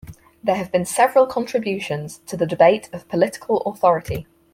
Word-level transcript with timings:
There 0.43 0.55
have 0.55 0.71
been 0.71 0.85
several 0.85 1.27
contributions 1.27 2.21
to 2.25 2.35
the 2.35 2.47
debate 2.47 2.89
of 2.91 3.07
political 3.07 3.57
authority. 3.67 4.25